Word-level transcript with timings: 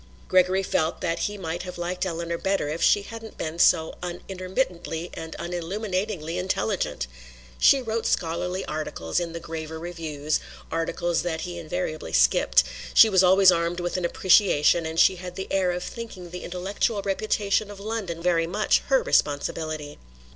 Gregory 0.27 0.63
felt 0.63 0.99
that 0.99 1.19
he 1.19 1.37
might 1.37 1.61
have 1.61 1.77
liked 1.77 2.07
Eleanor 2.07 2.35
better 2.39 2.69
if 2.69 2.81
she 2.81 3.03
hadn't 3.03 3.37
been 3.37 3.59
so 3.59 3.93
unintermittently 4.01 5.11
and 5.13 5.35
unilluminatingly 5.37 6.39
intelligent. 6.39 7.05
She 7.59 7.83
wrote 7.83 8.07
scholarly 8.07 8.65
articles 8.65 9.19
in 9.19 9.33
the 9.33 9.39
graver 9.39 9.77
reviews 9.77 10.39
articles 10.71 11.21
that 11.21 11.41
he 11.41 11.59
invariably 11.59 12.13
skipped 12.13 12.63
she 12.95 13.09
was 13.09 13.23
always 13.23 13.51
armed 13.51 13.79
with 13.79 13.95
an 13.95 14.03
appreciation 14.03 14.87
and 14.87 14.99
she 14.99 15.17
had 15.17 15.35
the 15.35 15.47
air 15.53 15.69
of 15.69 15.83
thinking 15.83 16.31
the 16.31 16.43
intellectual 16.43 17.03
reputation 17.03 17.69
of 17.69 17.79
London 17.79 18.23
very 18.23 18.47
much 18.47 18.79
her 18.87 19.03
responsibility. 19.03 19.99